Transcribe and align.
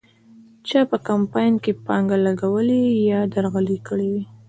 چا 0.67 0.79
په 0.89 0.97
کمپاین 1.07 1.53
کې 1.63 1.71
پانګه 1.85 2.17
لګولې 2.25 2.81
یا 3.11 3.19
درغلۍ 3.33 3.77
کړې 3.87 4.07
وې. 4.13 4.23